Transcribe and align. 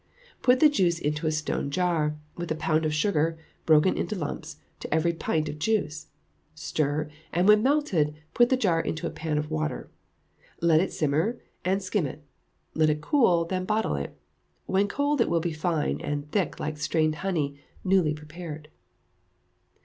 Put 0.41 0.61
the 0.61 0.67
juice 0.67 0.97
into 0.97 1.27
a 1.27 1.31
stone 1.31 1.69
jar, 1.69 2.17
with 2.35 2.51
a 2.51 2.55
pound 2.55 2.85
of 2.87 2.91
sugar, 2.95 3.37
broken 3.67 3.95
into 3.95 4.15
lumps, 4.15 4.57
to 4.79 4.91
every 4.91 5.13
pint 5.13 5.47
of 5.47 5.59
juice; 5.59 6.07
stir, 6.55 7.07
and 7.31 7.47
when 7.47 7.61
melted, 7.61 8.15
put 8.33 8.49
the 8.49 8.57
jar 8.57 8.79
into 8.81 9.05
a 9.05 9.11
pan 9.11 9.37
of 9.37 9.51
water; 9.51 9.91
let 10.59 10.81
it 10.81 10.91
simmer, 10.91 11.39
and 11.63 11.83
skim 11.83 12.07
it; 12.07 12.23
let 12.73 12.89
it 12.89 12.99
cool, 13.01 13.45
then 13.45 13.63
bottle 13.63 13.95
it; 13.95 14.17
when 14.65 14.87
cold 14.87 15.21
it 15.21 15.29
will 15.29 15.39
be 15.39 15.53
fine, 15.53 16.01
and 16.01 16.31
thick, 16.31 16.59
like 16.59 16.79
strained 16.79 17.17
honey, 17.17 17.59
newly 17.83 18.15
prepared. 18.15 18.69